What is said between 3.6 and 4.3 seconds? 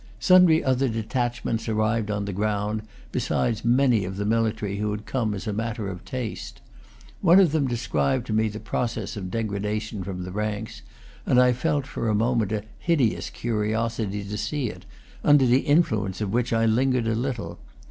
many of the